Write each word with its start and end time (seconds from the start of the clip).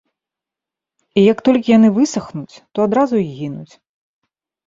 І 1.21 1.25
як 1.31 1.37
толькі 1.49 1.71
яны 1.77 1.89
высахнуць, 1.97 2.55
то 2.73 2.77
адразу 2.87 3.15
і 3.27 3.27
гінуць. 3.39 3.73